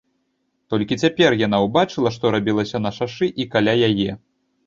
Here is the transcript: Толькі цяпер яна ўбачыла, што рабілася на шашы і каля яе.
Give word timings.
Толькі 0.73 0.95
цяпер 1.03 1.35
яна 1.41 1.59
ўбачыла, 1.65 2.09
што 2.17 2.25
рабілася 2.35 2.77
на 2.85 2.91
шашы 2.97 3.27
і 3.45 3.49
каля 3.57 3.73
яе. 3.89 4.11